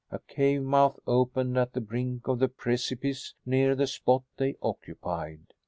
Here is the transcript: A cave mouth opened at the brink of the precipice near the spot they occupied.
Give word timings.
A 0.09 0.17
cave 0.17 0.63
mouth 0.63 0.97
opened 1.05 1.59
at 1.59 1.73
the 1.73 1.79
brink 1.79 2.27
of 2.27 2.39
the 2.39 2.47
precipice 2.47 3.35
near 3.45 3.75
the 3.75 3.85
spot 3.85 4.23
they 4.37 4.55
occupied. 4.59 5.53